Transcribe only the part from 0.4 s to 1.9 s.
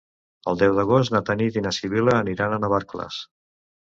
El deu d'agost na Tanit i na